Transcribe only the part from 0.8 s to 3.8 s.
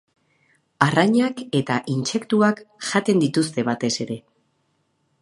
Arrainak eta intsektuak jaten dituzte